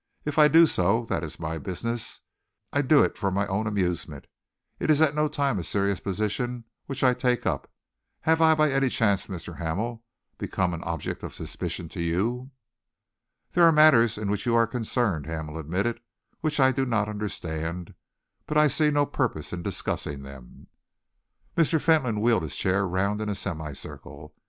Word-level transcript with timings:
If 0.25 0.39
I 0.39 0.47
do 0.47 0.65
so, 0.65 1.05
that 1.09 1.23
is 1.23 1.39
my 1.39 1.59
business. 1.59 2.21
I 2.73 2.81
do 2.81 3.03
it 3.03 3.19
for 3.19 3.29
my 3.29 3.45
own 3.45 3.67
amusement. 3.67 4.25
It 4.79 4.89
is 4.89 4.99
at 4.99 5.13
no 5.13 5.27
time 5.27 5.59
a 5.59 5.63
serious 5.63 5.99
position 5.99 6.63
which 6.87 7.03
I 7.03 7.13
take 7.13 7.45
up. 7.45 7.69
Have 8.21 8.41
I 8.41 8.55
by 8.55 8.71
any 8.71 8.89
chance, 8.89 9.27
Mr. 9.27 9.57
Hamel, 9.59 10.03
become 10.39 10.73
an 10.73 10.81
object 10.85 11.21
of 11.21 11.35
suspicion 11.35 11.87
to 11.89 12.01
you?" 12.01 12.49
"There 13.51 13.63
are 13.63 13.71
matters 13.71 14.17
in 14.17 14.31
which 14.31 14.47
you 14.47 14.55
are 14.55 14.65
concerned," 14.65 15.27
Hamel 15.27 15.59
admitted, 15.59 15.99
"which 16.39 16.59
I 16.59 16.71
do 16.71 16.83
not 16.87 17.07
understand, 17.07 17.93
but 18.47 18.57
I 18.57 18.69
see 18.69 18.89
no 18.89 19.05
purpose 19.05 19.53
in 19.53 19.61
discussing 19.61 20.23
them." 20.23 20.65
Mr. 21.55 21.79
Fentolin 21.79 22.21
wheeled 22.21 22.41
his 22.41 22.55
chair 22.55 22.87
round 22.87 23.21
in 23.21 23.29
a 23.29 23.35
semicircle. 23.35 24.33